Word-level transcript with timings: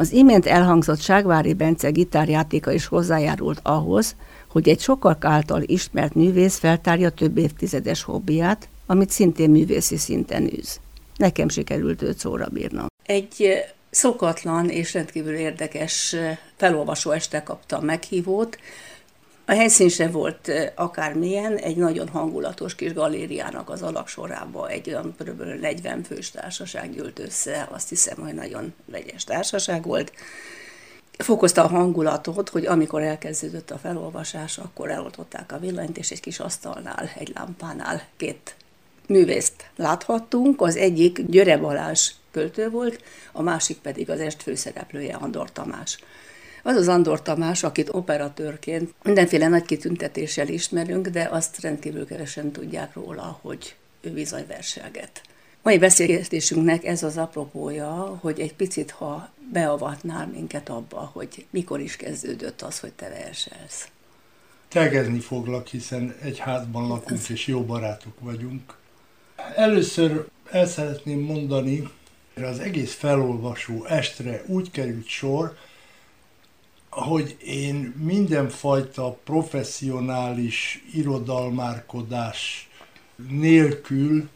Az 0.00 0.12
imént 0.12 0.46
elhangzott 0.46 1.00
Ságvári 1.00 1.52
Bence 1.52 1.90
gitárjátéka 1.90 2.72
is 2.72 2.86
hozzájárult 2.86 3.60
ahhoz, 3.62 4.16
hogy 4.48 4.68
egy 4.68 4.80
sokak 4.80 5.24
által 5.24 5.62
ismert 5.66 6.14
művész 6.14 6.58
feltárja 6.58 7.10
több 7.10 7.38
évtizedes 7.38 8.02
hobbiát, 8.02 8.68
amit 8.86 9.10
szintén 9.10 9.50
művészi 9.50 9.96
szinten 9.96 10.52
űz. 10.58 10.80
Nekem 11.16 11.48
sikerült 11.48 12.02
őt 12.02 12.18
szóra 12.18 12.46
bírnom. 12.52 12.86
Egy 13.06 13.48
szokatlan 13.90 14.68
és 14.68 14.94
rendkívül 14.94 15.34
érdekes 15.34 16.16
felolvasó 16.56 17.10
este 17.10 17.42
kaptam 17.42 17.84
meghívót. 17.84 18.58
A 19.50 19.54
helyszín 19.54 19.88
se 19.88 20.08
volt 20.08 20.50
akármilyen, 20.74 21.56
egy 21.56 21.76
nagyon 21.76 22.08
hangulatos 22.08 22.74
kis 22.74 22.92
galériának 22.92 23.70
az 23.70 23.82
alaksorába 23.82 24.68
egy 24.68 24.88
olyan 24.88 25.14
kb. 25.18 25.42
40 25.42 26.02
fős 26.02 26.30
társaság 26.30 26.94
gyűlt 26.94 27.18
össze, 27.18 27.68
azt 27.70 27.88
hiszem, 27.88 28.16
hogy 28.18 28.34
nagyon 28.34 28.74
vegyes 28.84 29.24
társaság 29.24 29.84
volt. 29.84 30.12
Fokozta 31.18 31.64
a 31.64 31.68
hangulatot, 31.68 32.48
hogy 32.48 32.66
amikor 32.66 33.02
elkezdődött 33.02 33.70
a 33.70 33.78
felolvasás, 33.78 34.58
akkor 34.58 34.90
eloltották 34.90 35.52
a 35.52 35.58
villanyt, 35.58 35.98
és 35.98 36.10
egy 36.10 36.20
kis 36.20 36.40
asztalnál, 36.40 37.10
egy 37.18 37.32
lámpánál 37.34 38.02
két 38.16 38.56
művészt 39.06 39.70
láthattunk. 39.76 40.60
Az 40.60 40.76
egyik 40.76 41.22
Györe 41.26 41.56
Balázs 41.56 42.10
költő 42.30 42.70
volt, 42.70 43.02
a 43.32 43.42
másik 43.42 43.78
pedig 43.78 44.10
az 44.10 44.20
est 44.20 44.42
főszereplője 44.42 45.14
Andor 45.14 45.52
Tamás. 45.52 45.98
Az 46.62 46.76
az 46.76 46.88
Andor 46.88 47.22
Tamás, 47.22 47.62
akit 47.62 47.88
operatőrként 47.92 48.94
mindenféle 49.02 49.48
nagy 49.48 49.64
kitüntetéssel 49.64 50.48
ismerünk, 50.48 51.08
de 51.08 51.28
azt 51.30 51.60
rendkívül 51.60 52.06
keresen 52.06 52.50
tudják 52.50 52.94
róla, 52.94 53.38
hogy 53.42 53.76
ő 54.00 54.10
bizony 54.10 54.44
verselget. 54.46 55.20
Mai 55.62 55.78
beszélgetésünknek 55.78 56.84
ez 56.84 57.02
az 57.02 57.16
apropója, 57.16 58.18
hogy 58.20 58.40
egy 58.40 58.54
picit, 58.54 58.90
ha 58.90 59.30
beavatnál 59.52 60.26
minket 60.26 60.68
abba, 60.68 61.10
hogy 61.12 61.46
mikor 61.50 61.80
is 61.80 61.96
kezdődött 61.96 62.62
az, 62.62 62.80
hogy 62.80 62.92
te 62.92 63.08
verselsz. 63.08 63.88
Tegezni 64.68 65.18
foglak, 65.18 65.66
hiszen 65.66 66.14
egy 66.22 66.38
házban 66.38 66.88
lakunk 66.88 67.28
és 67.28 67.46
jó 67.46 67.64
barátok 67.64 68.20
vagyunk. 68.20 68.76
Először 69.56 70.26
el 70.50 70.66
szeretném 70.66 71.20
mondani, 71.20 71.88
az 72.34 72.58
egész 72.58 72.94
felolvasó 72.94 73.84
estre 73.84 74.42
úgy 74.46 74.70
került 74.70 75.06
sor, 75.06 75.56
hogy 76.90 77.36
én 77.44 77.94
mindenfajta 77.98 79.18
professzionális 79.24 80.84
irodalmárkodás 80.92 82.68
nélkül 83.28 84.28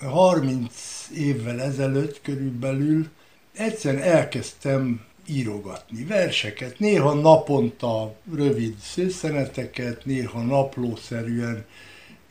30 0.00 1.08
évvel 1.14 1.60
ezelőtt 1.60 2.20
körülbelül 2.22 3.08
egyszerűen 3.52 4.02
elkezdtem 4.02 5.04
írogatni 5.26 6.04
verseket, 6.04 6.78
néha 6.78 7.14
naponta 7.14 8.14
rövid 8.34 8.76
szőszeneteket, 8.78 10.04
néha 10.04 10.42
naplószerűen 10.42 11.64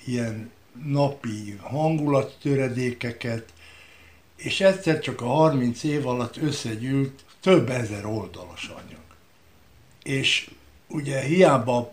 ilyen 0.05 0.51
napi 0.85 1.57
hangulattöredékeket, 1.61 3.53
és 4.35 4.61
egyszer 4.61 4.99
csak 4.99 5.21
a 5.21 5.25
30 5.25 5.83
év 5.83 6.07
alatt 6.07 6.37
összegyűlt 6.37 7.25
több 7.41 7.69
ezer 7.69 8.05
oldalas 8.05 8.67
anyag. 8.67 9.08
És 10.03 10.49
ugye 10.87 11.21
hiába 11.21 11.91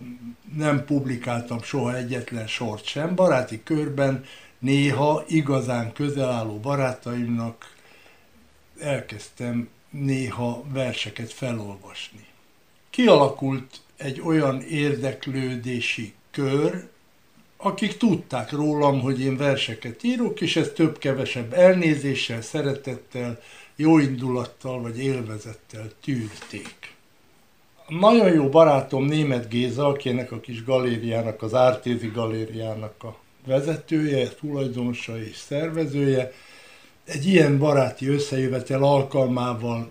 nem 0.57 0.85
publikáltam 0.85 1.63
soha 1.63 1.97
egyetlen 1.97 2.47
sort 2.47 2.85
sem, 2.85 3.15
baráti 3.15 3.63
körben 3.63 4.25
néha 4.59 5.25
igazán 5.29 5.93
közel 5.93 6.31
álló 6.31 6.59
barátaimnak 6.59 7.75
elkezdtem 8.81 9.69
néha 9.91 10.65
verseket 10.73 11.33
felolvasni. 11.33 12.27
Kialakult 12.91 13.81
egy 13.97 14.21
olyan 14.21 14.63
érdeklődési 14.63 16.15
kör, 16.31 16.89
akik 17.57 17.97
tudták 17.97 18.51
rólam, 18.51 19.01
hogy 19.01 19.21
én 19.21 19.37
verseket 19.37 20.03
írok, 20.03 20.41
és 20.41 20.57
ezt 20.57 20.75
több-kevesebb 20.75 21.53
elnézéssel, 21.53 22.43
szeretettel, 22.43 23.41
jóindulattal 23.77 24.81
vagy 24.81 24.99
élvezettel 24.99 25.91
tűrték. 26.01 26.96
Nagyon 27.89 28.33
jó 28.33 28.49
barátom 28.49 29.05
német 29.05 29.49
Géza, 29.49 29.87
akinek 29.87 30.33
a 30.33 30.41
kis 30.41 30.65
galériának, 30.65 31.43
az 31.43 31.55
Ártézi 31.55 32.11
galériának 32.15 33.05
a 33.05 33.17
vezetője, 33.47 34.29
tulajdonosa 34.29 35.23
és 35.23 35.37
szervezője, 35.37 36.33
egy 37.05 37.27
ilyen 37.27 37.59
baráti 37.59 38.09
összejövetel 38.09 38.83
alkalmával 38.83 39.91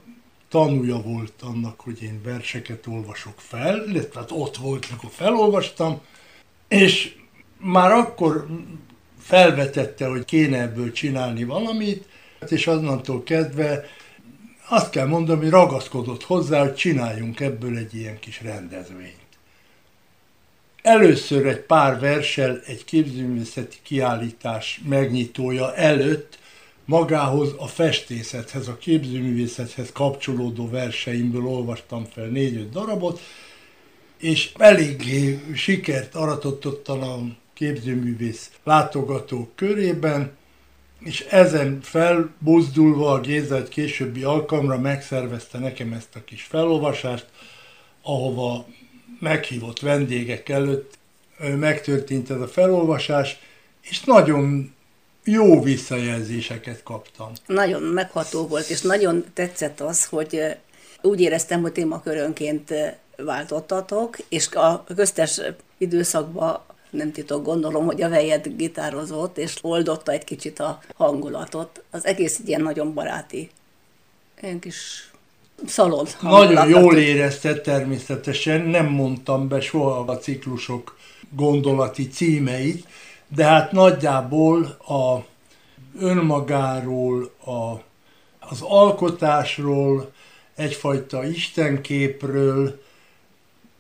tanúja 0.49 1.01
volt 1.01 1.33
annak, 1.41 1.79
hogy 1.79 2.03
én 2.03 2.21
verseket 2.23 2.87
olvasok 2.87 3.33
fel, 3.37 3.83
illetve 3.87 4.19
hát 4.19 4.31
ott 4.31 4.57
volt, 4.57 4.91
mikor 4.91 5.09
felolvastam, 5.13 6.01
és 6.67 7.15
már 7.57 7.91
akkor 7.91 8.47
felvetette, 9.19 10.07
hogy 10.07 10.25
kéne 10.25 10.61
ebből 10.61 10.91
csinálni 10.91 11.43
valamit, 11.43 12.05
és 12.49 12.67
azonnantól 12.67 13.23
kezdve 13.23 13.85
azt 14.67 14.89
kell 14.89 15.05
mondani, 15.05 15.39
hogy 15.39 15.49
ragaszkodott 15.49 16.23
hozzá, 16.23 16.61
hogy 16.61 16.75
csináljunk 16.75 17.39
ebből 17.39 17.77
egy 17.77 17.95
ilyen 17.95 18.19
kis 18.19 18.41
rendezvényt. 18.41 19.23
Először 20.81 21.45
egy 21.45 21.59
pár 21.59 21.99
versel 21.99 22.61
egy 22.65 22.83
képzőművészeti 22.85 23.77
kiállítás 23.83 24.81
megnyitója 24.87 25.75
előtt 25.75 26.37
magához 26.85 27.53
a 27.57 27.67
festészethez, 27.67 28.67
a 28.67 28.77
képzőművészethez 28.77 29.91
kapcsolódó 29.91 30.69
verseimből 30.69 31.45
olvastam 31.45 32.05
fel 32.05 32.25
négy-öt 32.25 32.69
darabot, 32.69 33.19
és 34.17 34.51
eléggé 34.57 35.39
sikert 35.55 36.15
aratott 36.15 36.65
ottan 36.65 37.01
a 37.01 37.19
képzőművész 37.53 38.51
látogatók 38.63 39.55
körében, 39.55 40.31
és 41.05 41.25
ezen 41.29 41.79
felbuzdulva 41.81 43.11
a 43.11 43.19
Géza 43.19 43.55
egy 43.55 43.69
későbbi 43.69 44.23
alkalomra 44.23 44.79
megszervezte 44.79 45.59
nekem 45.59 45.93
ezt 45.93 46.15
a 46.15 46.23
kis 46.23 46.43
felolvasást, 46.43 47.25
ahova 48.01 48.65
meghívott 49.19 49.79
vendégek 49.79 50.49
előtt 50.49 50.97
megtörtént 51.39 52.29
ez 52.29 52.39
a 52.39 52.47
felolvasás, 52.47 53.39
és 53.81 54.03
nagyon 54.03 54.73
jó 55.23 55.61
visszajelzéseket 55.61 56.83
kaptam. 56.83 57.31
Nagyon 57.45 57.81
megható 57.81 58.47
volt, 58.47 58.69
és 58.69 58.81
nagyon 58.81 59.25
tetszett 59.33 59.79
az, 59.79 60.05
hogy 60.05 60.41
úgy 61.01 61.21
éreztem, 61.21 61.61
hogy 61.61 61.71
témakörönként 61.71 62.73
váltottatok, 63.17 64.17
és 64.29 64.47
a 64.51 64.83
köztes 64.95 65.41
időszakban 65.77 66.61
nem 66.95 67.11
titok, 67.11 67.45
gondolom, 67.45 67.85
hogy 67.85 68.01
a 68.01 68.09
vejed 68.09 68.47
gitározott, 68.55 69.37
és 69.37 69.55
oldotta 69.61 70.11
egy 70.11 70.23
kicsit 70.23 70.59
a 70.59 70.79
hangulatot. 70.95 71.83
Az 71.91 72.05
egész 72.05 72.39
ilyen 72.45 72.61
nagyon 72.61 72.93
baráti, 72.93 73.49
ilyen 74.41 74.59
kis 74.59 75.11
szalon 75.65 76.07
Nagyon 76.21 76.69
jól 76.69 76.97
érezte 76.97 77.61
természetesen, 77.61 78.61
nem 78.61 78.85
mondtam 78.85 79.47
be 79.47 79.61
soha 79.61 79.99
a 79.99 80.17
ciklusok 80.17 80.97
gondolati 81.29 82.07
címeit, 82.07 82.87
de 83.27 83.45
hát 83.45 83.71
nagyjából 83.71 84.63
a 84.87 85.25
önmagáról, 85.99 87.31
a, 87.45 87.81
az 88.39 88.61
alkotásról, 88.61 90.11
egyfajta 90.55 91.25
istenképről, 91.25 92.81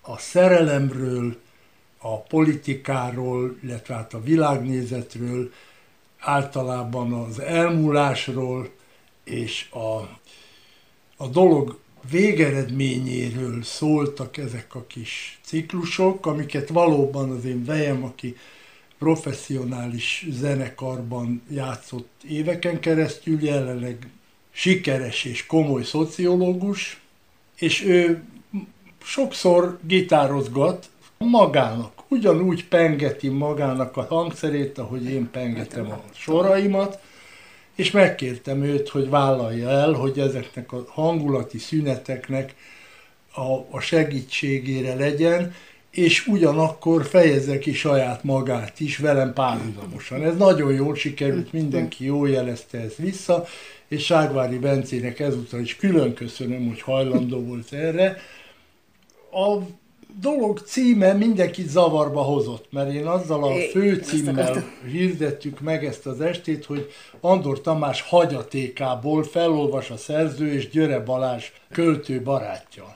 a 0.01 0.17
szerelemről, 0.17 1.35
a 2.07 2.19
politikáról, 2.19 3.57
illetve 3.63 3.93
hát 3.93 4.13
a 4.13 4.21
világnézetről, 4.21 5.51
általában 6.19 7.13
az 7.13 7.39
elmúlásról 7.39 8.69
és 9.23 9.69
a, 9.71 9.95
a 11.17 11.27
dolog 11.27 11.79
végeredményéről 12.09 13.63
szóltak 13.63 14.37
ezek 14.37 14.75
a 14.75 14.85
kis 14.87 15.39
ciklusok, 15.43 16.25
amiket 16.25 16.69
valóban 16.69 17.31
az 17.31 17.45
én 17.45 17.65
vejem, 17.65 18.03
aki 18.03 18.35
professzionális 18.99 20.25
zenekarban 20.29 21.41
játszott 21.49 22.09
éveken 22.27 22.79
keresztül, 22.79 23.43
jelenleg 23.43 24.09
sikeres 24.51 25.23
és 25.23 25.45
komoly 25.45 25.83
szociológus, 25.83 27.01
és 27.55 27.83
ő 27.83 28.23
sokszor 29.03 29.79
gitározgat 29.81 30.89
magának, 31.17 31.94
ugyanúgy 32.15 32.67
pengeti 32.67 33.27
magának 33.27 33.97
a 33.97 34.03
hangszerét, 34.03 34.77
ahogy 34.77 35.05
én 35.05 35.29
pengetem 35.31 35.91
a 35.91 36.01
soraimat, 36.13 36.99
és 37.75 37.91
megkértem 37.91 38.63
őt, 38.63 38.89
hogy 38.89 39.09
vállalja 39.09 39.69
el, 39.69 39.91
hogy 39.91 40.19
ezeknek 40.19 40.71
a 40.71 40.85
hangulati 40.87 41.57
szüneteknek 41.57 42.55
a, 43.33 43.75
a 43.77 43.79
segítségére 43.79 44.95
legyen, 44.95 45.53
és 45.91 46.27
ugyanakkor 46.27 47.05
fejezze 47.05 47.59
ki 47.59 47.73
saját 47.73 48.23
magát 48.23 48.79
is 48.79 48.97
velem 48.97 49.33
párhuzamosan. 49.33 50.23
Ez 50.23 50.37
nagyon 50.37 50.73
jól 50.73 50.95
sikerült, 50.95 51.51
mindenki 51.51 52.05
jól 52.05 52.29
jelezte 52.29 52.79
ezt 52.79 52.95
vissza, 52.95 53.45
és 53.87 54.05
Ságvári 54.05 54.57
Bencének 54.57 55.19
ezúttal 55.19 55.59
is 55.59 55.75
külön 55.75 56.13
köszönöm, 56.13 56.67
hogy 56.67 56.81
hajlandó 56.81 57.39
volt 57.39 57.73
erre. 57.73 58.17
A 59.31 59.59
dolog 60.19 60.59
címe 60.59 61.13
mindenkit 61.13 61.69
zavarba 61.69 62.21
hozott, 62.21 62.65
mert 62.71 62.93
én 62.93 63.05
azzal 63.05 63.43
a 63.43 63.53
főcímmel 63.71 64.63
hirdettük 64.91 65.59
meg 65.59 65.85
ezt 65.85 66.05
az 66.05 66.21
estét, 66.21 66.65
hogy 66.65 66.91
Andor 67.19 67.61
Tamás 67.61 68.01
hagyatékából 68.01 69.23
felolvas 69.23 69.89
a 69.89 69.97
szerző 69.97 70.53
és 70.53 70.69
Györe 70.69 70.99
Balázs 70.99 71.51
költő 71.71 72.21
barátja. 72.21 72.95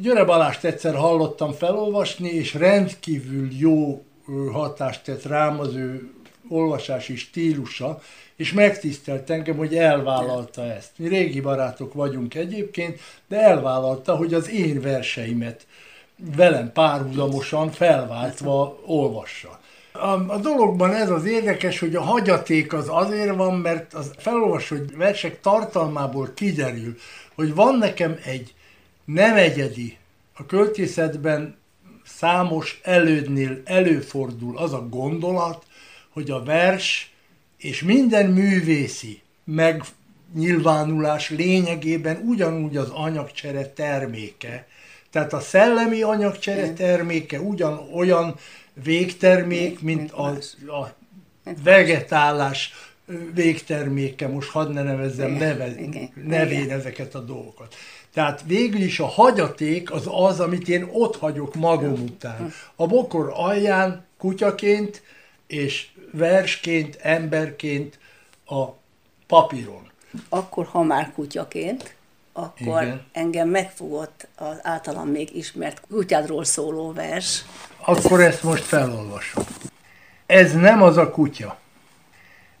Györe 0.00 0.24
Balást 0.24 0.64
egyszer 0.64 0.94
hallottam 0.94 1.52
felolvasni, 1.52 2.28
és 2.28 2.54
rendkívül 2.54 3.48
jó 3.58 4.04
hatást 4.52 5.04
tett 5.04 5.22
rám 5.22 5.60
az 5.60 5.74
ő 5.74 6.10
olvasási 6.48 7.16
stílusa, 7.16 8.00
és 8.36 8.52
megtisztelt 8.52 9.30
engem, 9.30 9.56
hogy 9.56 9.76
elvállalta 9.76 10.62
ezt. 10.62 10.90
Mi 10.96 11.08
régi 11.08 11.40
barátok 11.40 11.94
vagyunk 11.94 12.34
egyébként, 12.34 13.00
de 13.28 13.40
elvállalta, 13.40 14.16
hogy 14.16 14.34
az 14.34 14.50
én 14.50 14.80
verseimet 14.80 15.66
velem 16.36 16.72
párhuzamosan 16.72 17.70
felváltva 17.70 18.78
olvassa. 18.86 19.60
A, 19.92 20.06
a 20.06 20.38
dologban 20.38 20.94
ez 20.94 21.10
az 21.10 21.24
érdekes, 21.24 21.78
hogy 21.78 21.94
a 21.94 22.02
hagyaték 22.02 22.72
az 22.72 22.86
azért 22.88 23.36
van, 23.36 23.58
mert 23.58 23.94
az 23.94 24.10
felolvasott 24.16 24.94
versek 24.96 25.40
tartalmából 25.40 26.30
kiderül, 26.34 26.96
hogy 27.34 27.54
van 27.54 27.78
nekem 27.78 28.18
egy 28.24 28.54
nem 29.04 29.36
egyedi, 29.36 29.96
a 30.34 30.46
költészetben 30.46 31.56
számos 32.04 32.80
elődnél 32.82 33.60
előfordul 33.64 34.58
az 34.58 34.72
a 34.72 34.88
gondolat, 34.88 35.64
hogy 36.08 36.30
a 36.30 36.42
vers 36.42 37.12
és 37.56 37.82
minden 37.82 38.30
művészi 38.30 39.20
megnyilvánulás 39.44 41.30
lényegében 41.30 42.22
ugyanúgy 42.26 42.76
az 42.76 42.88
anyagcsere 42.88 43.66
terméke. 43.66 44.66
Tehát 45.12 45.32
a 45.32 45.40
szellemi 45.40 46.02
anyagcsere 46.02 46.72
terméke 46.72 47.40
ugyanolyan 47.40 48.34
végtermék, 48.72 49.80
mint 49.80 50.12
a, 50.12 50.26
a 50.66 50.94
vegetálás 51.62 52.72
végterméke, 53.34 54.28
most 54.28 54.50
hadd 54.50 54.72
ne 54.72 54.82
nevezzem 54.82 55.30
neve, 55.30 55.74
nevén 56.14 56.70
ezeket 56.70 57.14
a 57.14 57.20
dolgokat. 57.20 57.74
Tehát 58.12 58.42
végül 58.46 58.80
is 58.80 59.00
a 59.00 59.06
hagyaték 59.06 59.92
az 59.92 60.08
az, 60.10 60.40
amit 60.40 60.68
én 60.68 60.88
ott 60.92 61.16
hagyok 61.16 61.54
magam 61.54 61.92
után. 61.92 62.52
A 62.76 62.86
bokor 62.86 63.32
alján 63.34 64.04
kutyaként 64.18 65.02
és 65.46 65.88
versként, 66.12 66.98
emberként 67.00 67.98
a 68.46 68.64
papíron. 69.26 69.90
Akkor, 70.28 70.66
ha 70.66 70.82
már 70.82 71.12
kutyaként, 71.12 71.94
akkor 72.32 72.82
Igen. 72.82 73.06
engem 73.12 73.48
megfogott 73.48 74.28
az 74.36 74.56
általam 74.62 75.08
még 75.08 75.36
ismert 75.36 75.80
kutyádról 75.90 76.44
szóló 76.44 76.92
vers. 76.92 77.44
Akkor 77.84 78.20
ezt 78.20 78.42
most 78.42 78.62
felolvasom. 78.62 79.44
Ez 80.26 80.52
nem 80.52 80.82
az 80.82 80.96
a 80.96 81.10
kutya. 81.10 81.58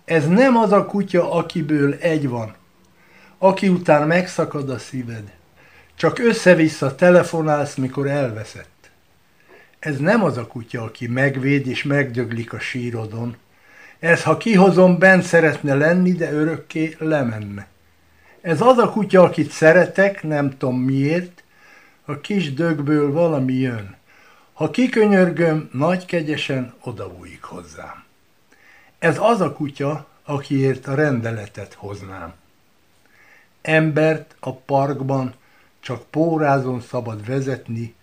Ez 0.04 0.28
nem 0.28 0.56
az 0.56 0.72
a 0.72 0.86
kutya, 0.86 1.32
akiből 1.32 1.94
egy 1.94 2.28
van, 2.28 2.54
aki 3.38 3.68
után 3.68 4.06
megszakad 4.06 4.70
a 4.70 4.78
szíved. 4.78 5.32
Csak 5.94 6.18
össze-vissza 6.18 6.94
telefonálsz, 6.94 7.74
mikor 7.74 8.06
elveszett. 8.06 8.90
Ez 9.78 9.98
nem 9.98 10.24
az 10.24 10.36
a 10.36 10.46
kutya, 10.46 10.82
aki 10.82 11.06
megvéd 11.06 11.66
és 11.66 11.82
megdöglik 11.82 12.52
a 12.52 12.58
sírodon. 12.58 13.36
Ez, 13.98 14.22
ha 14.22 14.36
kihozom, 14.36 14.98
bent 14.98 15.22
szeretne 15.22 15.74
lenni, 15.74 16.12
de 16.12 16.32
örökké 16.32 16.96
lemenne. 16.98 17.66
Ez 18.42 18.60
az 18.60 18.78
a 18.78 18.90
kutya, 18.90 19.22
akit 19.22 19.50
szeretek, 19.50 20.22
nem 20.22 20.50
tudom 20.50 20.78
miért, 20.78 21.42
a 22.04 22.20
kis 22.20 22.54
dögből 22.54 23.12
valami 23.12 23.52
jön. 23.52 23.96
Ha 24.52 24.70
kikönyörgöm, 24.70 25.70
nagy 25.72 26.04
kegyesen 26.04 26.74
odabújik 26.80 27.42
hozzám. 27.42 28.04
Ez 28.98 29.18
az 29.18 29.40
a 29.40 29.52
kutya, 29.52 30.06
akiért 30.24 30.86
a 30.86 30.94
rendeletet 30.94 31.74
hoznám. 31.74 32.34
Embert 33.62 34.36
a 34.40 34.52
parkban 34.54 35.34
csak 35.80 36.06
pórázon 36.10 36.80
szabad 36.80 37.26
vezetni, 37.26 37.94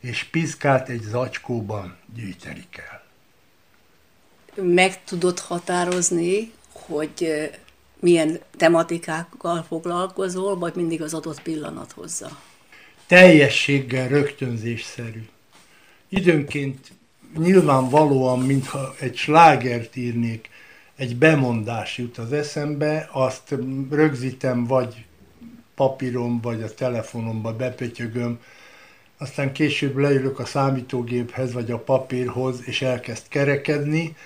és 0.00 0.24
piszkát 0.24 0.88
egy 0.88 1.02
zacskóban 1.02 1.96
gyűjteni 2.14 2.66
kell. 2.70 3.02
Meg 4.64 5.04
tudod 5.04 5.38
határozni, 5.38 6.52
hogy 6.72 7.50
milyen 8.02 8.40
tematikákkal 8.56 9.62
foglalkozol, 9.68 10.58
vagy 10.58 10.74
mindig 10.74 11.02
az 11.02 11.14
adott 11.14 11.42
pillanat 11.42 11.92
hozza? 11.92 12.28
Teljességgel 13.06 14.08
rögtönzésszerű. 14.08 15.28
Időnként 16.08 16.92
nyilvánvalóan, 17.36 18.38
mintha 18.38 18.94
egy 19.00 19.16
slágert 19.16 19.96
írnék, 19.96 20.50
egy 20.96 21.16
bemondás 21.16 21.98
jut 21.98 22.18
az 22.18 22.32
eszembe, 22.32 23.08
azt 23.12 23.54
rögzítem 23.90 24.66
vagy 24.66 25.04
papíron, 25.74 26.40
vagy 26.40 26.62
a 26.62 26.74
telefonomba 26.74 27.56
bepötyögöm, 27.56 28.38
aztán 29.18 29.52
később 29.52 29.96
leülök 29.96 30.38
a 30.38 30.44
számítógéphez, 30.44 31.52
vagy 31.52 31.70
a 31.70 31.78
papírhoz, 31.78 32.60
és 32.64 32.82
elkezd 32.82 33.28
kerekedni, 33.28 34.16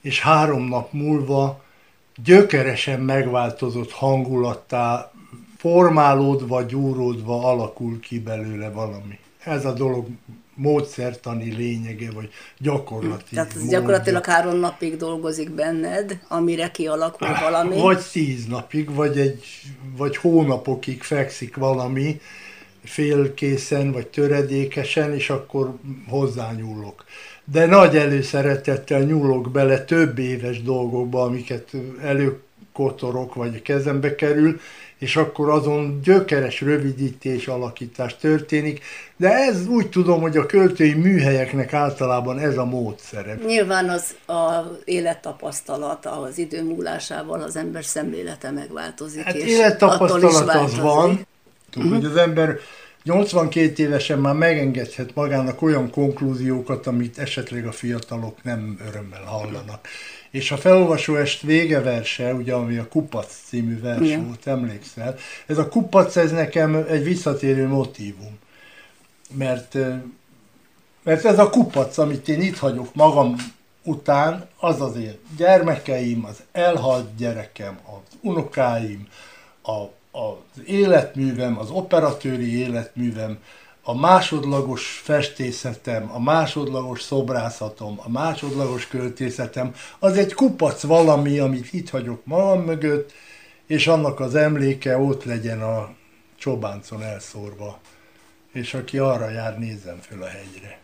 és 0.00 0.20
három 0.20 0.68
nap 0.68 0.92
múlva 0.92 1.63
gyökeresen 2.16 3.00
megváltozott 3.00 3.90
hangulattá, 3.90 5.12
formálódva, 5.56 6.62
gyúródva 6.62 7.48
alakul 7.48 8.00
ki 8.00 8.20
belőle 8.20 8.70
valami. 8.70 9.18
Ez 9.38 9.64
a 9.64 9.72
dolog 9.72 10.06
módszertani 10.54 11.54
lényege, 11.54 12.10
vagy 12.10 12.30
gyakorlati 12.58 13.34
Tehát 13.34 13.54
ez 13.56 13.68
gyakorlatilag 13.68 14.24
három 14.24 14.56
napig 14.56 14.96
dolgozik 14.96 15.50
benned, 15.50 16.18
amire 16.28 16.70
kialakul 16.70 17.28
valami. 17.40 17.80
Vagy 17.80 18.02
tíz 18.12 18.46
napig, 18.46 18.94
vagy, 18.94 19.18
egy, 19.18 19.44
vagy 19.96 20.16
hónapokig 20.16 21.02
fekszik 21.02 21.56
valami, 21.56 22.20
félkészen, 22.84 23.92
vagy 23.92 24.06
töredékesen, 24.06 25.14
és 25.14 25.30
akkor 25.30 25.74
hozzányúlok. 26.08 27.04
De 27.52 27.66
nagy 27.66 27.96
előszeretettel 27.96 29.00
nyúlok 29.00 29.50
bele 29.50 29.84
több 29.84 30.18
éves 30.18 30.62
dolgokba, 30.62 31.22
amiket 31.22 31.70
előkotorok, 32.02 33.34
vagy 33.34 33.56
a 33.56 33.62
kezembe 33.62 34.14
kerül, 34.14 34.60
és 34.98 35.16
akkor 35.16 35.50
azon 35.50 36.00
gyökeres 36.02 36.60
rövidítés, 36.60 37.48
alakítás 37.48 38.16
történik, 38.16 38.84
de 39.16 39.32
ez 39.32 39.66
úgy 39.66 39.88
tudom, 39.88 40.20
hogy 40.20 40.36
a 40.36 40.46
költői 40.46 40.94
műhelyeknek 40.94 41.72
általában 41.72 42.38
ez 42.38 42.56
a 42.56 42.64
módszere. 42.64 43.38
Nyilván 43.46 43.88
az 43.88 44.14
a 44.26 44.70
élettapasztalat, 44.84 46.06
az 46.06 46.38
idő 46.38 46.62
múlásával 46.62 47.42
az 47.42 47.56
ember 47.56 47.84
szemlélete 47.84 48.50
megváltozik. 48.50 49.22
Hát 49.22 49.34
és 49.34 49.44
élettapasztalat 49.44 50.54
az 50.54 50.78
van, 50.78 51.26
hogy 51.90 52.04
az 52.04 52.16
ember 52.16 52.58
82 53.04 53.82
évesen 53.82 54.18
már 54.18 54.34
megengedhet 54.34 55.14
magának 55.14 55.62
olyan 55.62 55.90
konklúziókat, 55.90 56.86
amit 56.86 57.18
esetleg 57.18 57.66
a 57.66 57.72
fiatalok 57.72 58.42
nem 58.42 58.78
örömmel 58.88 59.22
hallanak. 59.24 59.88
És 60.30 60.50
a 60.50 60.56
felolvasó 60.56 61.16
est 61.16 61.42
vége 61.42 61.80
verse, 61.80 62.34
ugye, 62.34 62.52
ami 62.52 62.76
a 62.76 62.88
Kupac 62.88 63.42
című 63.46 63.80
vers 63.80 64.00
Igen. 64.00 64.26
volt, 64.26 64.46
emlékszel, 64.46 65.16
ez 65.46 65.58
a 65.58 65.68
Kupac, 65.68 66.16
ez 66.16 66.30
nekem 66.30 66.74
egy 66.74 67.04
visszatérő 67.04 67.66
motívum. 67.66 68.38
Mert, 69.30 69.76
mert 71.02 71.24
ez 71.24 71.38
a 71.38 71.50
kupac, 71.50 71.98
amit 71.98 72.28
én 72.28 72.40
itt 72.40 72.58
hagyok 72.58 72.94
magam 72.94 73.36
után, 73.82 74.48
az 74.56 74.80
azért 74.80 75.18
gyermekeim, 75.36 76.24
az 76.24 76.42
elhalt 76.52 77.16
gyerekem, 77.16 77.78
az 77.84 78.18
unokáim, 78.20 79.08
a, 79.62 79.84
az 80.14 80.62
életművem, 80.66 81.58
az 81.58 81.70
operatőri 81.70 82.58
életművem, 82.58 83.38
a 83.82 83.94
másodlagos 83.94 85.00
festészetem, 85.04 86.10
a 86.12 86.20
másodlagos 86.20 87.02
szobrászatom, 87.02 88.00
a 88.02 88.10
másodlagos 88.10 88.86
költészetem, 88.86 89.74
az 89.98 90.16
egy 90.16 90.34
kupac 90.34 90.82
valami, 90.82 91.38
amit 91.38 91.72
itt 91.72 91.90
hagyok 91.90 92.26
magam 92.26 92.62
mögött, 92.62 93.12
és 93.66 93.86
annak 93.86 94.20
az 94.20 94.34
emléke 94.34 94.98
ott 94.98 95.24
legyen 95.24 95.62
a 95.62 95.94
csobáncon 96.38 97.02
elszórva. 97.02 97.78
És 98.52 98.74
aki 98.74 98.98
arra 98.98 99.30
jár, 99.30 99.58
nézzen 99.58 99.98
föl 100.00 100.22
a 100.22 100.26
hegyre. 100.26 100.83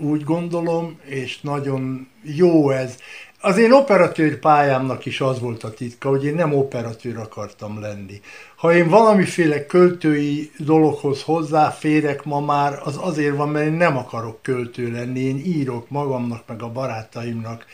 Úgy 0.00 0.24
gondolom, 0.24 0.98
és 1.04 1.40
nagyon 1.40 2.08
jó 2.22 2.70
ez. 2.70 2.96
Az 3.40 3.58
én 3.58 3.72
operatőr 3.72 4.38
pályámnak 4.38 5.06
is 5.06 5.20
az 5.20 5.40
volt 5.40 5.64
a 5.64 5.74
titka, 5.74 6.08
hogy 6.08 6.24
én 6.24 6.34
nem 6.34 6.54
operatőr 6.54 7.16
akartam 7.16 7.80
lenni. 7.80 8.20
Ha 8.56 8.74
én 8.74 8.88
valamiféle 8.88 9.66
költői 9.66 10.50
dologhoz 10.58 11.22
hozzáférek 11.22 12.24
ma 12.24 12.40
már, 12.40 12.80
az 12.84 12.98
azért 13.00 13.36
van, 13.36 13.48
mert 13.48 13.66
én 13.66 13.72
nem 13.72 13.96
akarok 13.96 14.42
költő 14.42 14.90
lenni, 14.90 15.20
én 15.20 15.38
írok 15.38 15.88
magamnak, 15.90 16.42
meg 16.46 16.62
a 16.62 16.72
barátaimnak, 16.72 17.66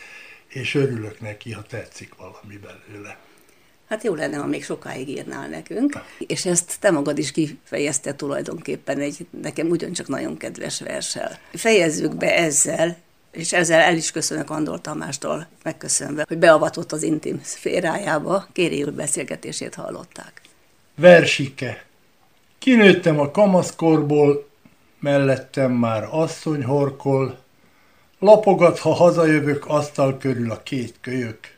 és 0.47 0.75
örülök 0.75 1.21
neki, 1.21 1.51
ha 1.51 1.61
tetszik 1.61 2.15
valami 2.17 2.59
belőle. 2.61 3.28
Hát 3.89 4.03
jó 4.03 4.15
lenne, 4.15 4.37
ha 4.37 4.45
még 4.45 4.63
sokáig 4.63 5.09
írnál 5.09 5.47
nekünk, 5.47 5.97
és 6.17 6.45
ezt 6.45 6.79
te 6.79 6.91
magad 6.91 7.17
is 7.17 7.31
kifejezte 7.31 8.15
tulajdonképpen 8.15 8.99
egy 8.99 9.27
nekem 9.41 9.69
ugyancsak 9.69 10.07
nagyon 10.07 10.37
kedves 10.37 10.79
versel. 10.81 11.39
Fejezzük 11.53 12.15
be 12.15 12.35
ezzel, 12.35 12.97
és 13.31 13.53
ezzel 13.53 13.79
el 13.79 13.95
is 13.95 14.11
köszönök 14.11 14.49
Andor 14.49 14.81
Tamástól 14.81 15.47
megköszönve, 15.63 16.25
hogy 16.27 16.37
beavatott 16.37 16.91
az 16.91 17.03
intim 17.03 17.39
szférájába, 17.43 18.47
Kéri 18.51 18.83
úr 18.83 18.93
beszélgetését 18.93 19.75
hallották. 19.75 20.41
Versike. 20.95 21.85
Kinőttem 22.57 23.19
a 23.19 23.31
kamaszkorból, 23.31 24.47
mellettem 24.99 25.71
már 25.71 26.07
asszony 26.11 26.63
horkol, 26.63 27.39
lapogat, 28.19 28.79
ha 28.79 28.93
hazajövök, 28.93 29.65
asztal 29.67 30.17
körül 30.17 30.51
a 30.51 30.63
két 30.63 30.95
kölyök. 31.01 31.57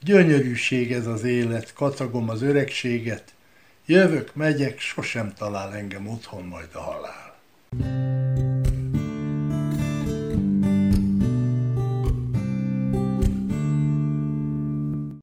Gyönyörűség 0.00 0.92
ez 0.92 1.06
az 1.06 1.24
élet, 1.24 1.72
kacagom 1.72 2.28
az 2.28 2.42
öregséget, 2.42 3.34
jövök, 3.86 4.34
megyek, 4.34 4.78
sosem 4.78 5.32
talál 5.34 5.74
engem 5.74 6.08
otthon 6.08 6.44
majd 6.44 6.68
a 6.72 6.80
halál. 6.80 7.36